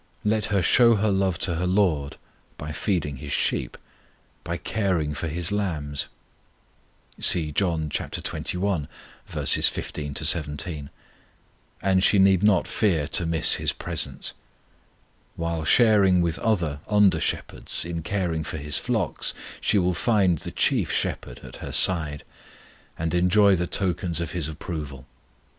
Let 0.23 0.45
her 0.45 0.63
show 0.63 0.95
her 0.95 1.11
love 1.11 1.37
to 1.45 1.57
her 1.57 1.67
LORD 1.67 2.17
by 2.57 2.71
feeding 2.71 3.17
His 3.17 3.31
sheep, 3.31 3.77
by 4.43 4.57
caring 4.57 5.13
for 5.13 5.27
His 5.27 5.51
lambs 5.51 6.07
(see 7.19 7.51
John 7.51 7.87
xxi. 7.87 8.87
15 9.27 10.15
17), 10.15 10.89
and 11.83 12.03
she 12.03 12.17
need 12.17 12.41
not 12.41 12.67
fear 12.67 13.07
to 13.09 13.27
miss 13.27 13.53
His 13.61 13.73
presence. 13.73 14.33
While 15.35 15.63
sharing 15.65 16.21
with 16.23 16.39
other 16.39 16.79
under 16.87 17.19
shepherds 17.19 17.85
in 17.85 18.01
caring 18.01 18.43
for 18.43 18.57
His 18.57 18.79
flock 18.79 19.23
she 19.61 19.77
will 19.77 19.93
find 19.93 20.39
the 20.39 20.49
CHIEF 20.49 20.91
SHEPHERD 20.91 21.41
at 21.43 21.57
her 21.57 21.71
side, 21.71 22.23
and 22.97 23.13
enjoy 23.13 23.55
the 23.55 23.67
tokens 23.67 24.19
of 24.19 24.31
His 24.31 24.47
approval. 24.47 25.05